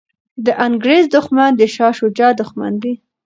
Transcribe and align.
د 0.45 0.47
انګریز 0.65 1.05
دښمن 1.15 1.51
د 1.57 1.61
شاه 1.75 1.93
شجاع 1.99 2.31
دښمن 2.39 2.73
دی. 2.83 2.93